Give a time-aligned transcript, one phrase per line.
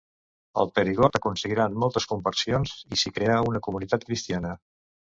[0.63, 4.61] Al Perigord aconseguiran moltes conversions i s'hi creà una comunitat cristiana.